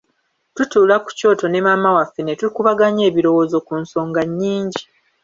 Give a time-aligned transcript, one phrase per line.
[0.55, 4.83] Tutuula ku kyoto ne maama waffe ne tukubaganya ebirowoozo ku nsonga nnyingi.